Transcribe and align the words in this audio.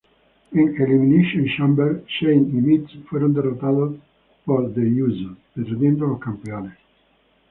En 0.51 0.67
Elimination 0.81 1.45
Chamber, 1.55 2.03
Shane 2.07 2.49
y 2.49 2.53
Miz 2.59 2.89
fueron 3.07 3.35
derrotados 3.35 3.97
por 4.45 4.73
The 4.73 4.81
Usos, 5.03 5.37
perdiendo 5.53 6.07
los 6.07 6.19
campeonatos. 6.19 6.79